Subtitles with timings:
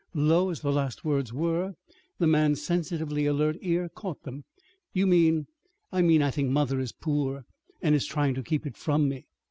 [0.15, 1.75] Low as the last words were,
[2.17, 4.45] the man's sensitively alert ear caught them.
[4.93, 5.45] "You mean"
[5.91, 7.45] "I mean I think mother is is poor,
[7.83, 9.27] and is trying to keep it from me."